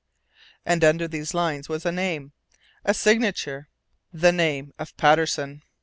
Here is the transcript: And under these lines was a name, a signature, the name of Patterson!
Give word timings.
And 0.65 0.83
under 0.83 1.07
these 1.07 1.35
lines 1.35 1.69
was 1.69 1.85
a 1.85 1.91
name, 1.91 2.31
a 2.83 2.91
signature, 2.91 3.67
the 4.11 4.31
name 4.31 4.73
of 4.79 4.97
Patterson! 4.97 5.61